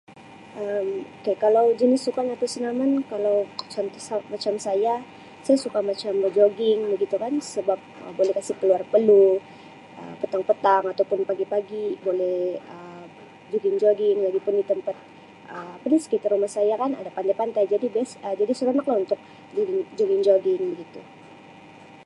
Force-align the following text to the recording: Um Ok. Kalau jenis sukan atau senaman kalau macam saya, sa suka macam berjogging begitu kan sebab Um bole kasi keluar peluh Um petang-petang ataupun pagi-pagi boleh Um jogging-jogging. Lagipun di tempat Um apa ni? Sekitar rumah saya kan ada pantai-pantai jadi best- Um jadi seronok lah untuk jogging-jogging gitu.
Um 0.63 0.87
Ok. 1.17 1.25
Kalau 1.43 1.65
jenis 1.81 2.01
sukan 2.07 2.27
atau 2.35 2.47
senaman 2.53 2.91
kalau 3.11 3.37
macam 4.33 4.53
saya, 4.67 4.93
sa 5.45 5.53
suka 5.65 5.79
macam 5.89 6.13
berjogging 6.23 6.79
begitu 6.93 7.15
kan 7.23 7.33
sebab 7.55 7.79
Um 8.05 8.11
bole 8.17 8.31
kasi 8.37 8.51
keluar 8.59 8.81
peluh 8.93 9.33
Um 9.99 10.13
petang-petang 10.21 10.83
ataupun 10.93 11.19
pagi-pagi 11.29 11.85
boleh 12.07 12.39
Um 12.75 13.03
jogging-jogging. 13.51 14.17
Lagipun 14.25 14.53
di 14.61 14.65
tempat 14.71 14.95
Um 15.53 15.69
apa 15.77 15.85
ni? 15.91 15.97
Sekitar 16.05 16.29
rumah 16.35 16.51
saya 16.57 16.73
kan 16.81 16.91
ada 17.01 17.11
pantai-pantai 17.17 17.63
jadi 17.73 17.87
best- 17.95 18.17
Um 18.25 18.33
jadi 18.41 18.53
seronok 18.57 18.85
lah 18.89 18.97
untuk 19.05 19.19
jogging-jogging 19.99 20.63
gitu. 20.81 21.01